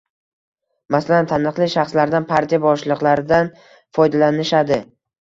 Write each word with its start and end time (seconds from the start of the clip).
masalan, 0.95 1.29
taniqli 1.33 1.69
shaxslardan, 1.75 2.27
partiya 2.33 2.63
boshliqlaridan 2.67 3.55
foydalanishadi. 3.99 4.85